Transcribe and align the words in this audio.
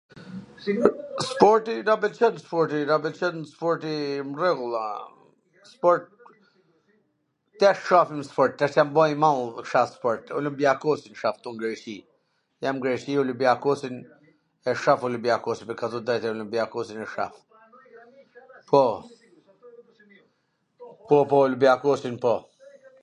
Sporti 1.29 1.73
na 1.87 1.93
pwlqen 2.03 2.35
sporti, 2.45 2.77
na 2.91 2.95
pwlqen 3.03 3.35
sporti 3.53 3.91
m 4.21 4.29
rregull 4.39 4.73
a, 4.79 4.85
sport 5.71 6.03
tash 7.65 7.81
shofim 7.89 8.21
sport, 8.29 8.51
tash 8.61 8.75
jam 8.79 8.89
bo 8.95 9.01
i 9.13 9.19
madh 9.25 9.39
un, 9.61 9.69
sho 9.73 9.81
sport, 9.93 10.23
Olimbiakosi 10.41 11.09
a 11.31 11.33
ktu 11.37 11.49
n 11.53 11.59
Greqi, 11.61 11.95
jam 12.67 12.75
n 12.79 12.83
Greqi 12.87 13.11
Olimbiakosin 13.27 13.95
e 14.71 14.77
shof 14.87 14.99
Olimbiakosin, 15.13 15.65
me 15.71 15.77
t 15.77 15.79
thwn 15.83 15.91
tw 15.93 16.03
dtrejtwn 16.11 16.33
Olimbiakosin 16.39 16.97
e 17.07 17.09
shoh, 17.15 17.31
po. 18.73 18.83
Po, 20.89 20.93
po, 21.29 21.37
Olimbiakosin 21.45 22.17
po. 22.25 22.35